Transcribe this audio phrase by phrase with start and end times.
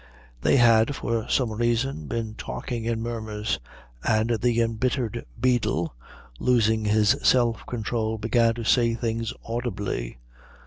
[0.41, 3.59] They had for some reason been talking in murmurs,
[4.03, 5.93] and the embittered beadle,
[6.39, 10.17] losing his self control, began to say things audibly.